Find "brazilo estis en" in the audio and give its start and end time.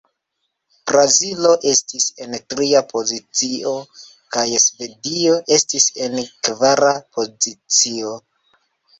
0.91-2.31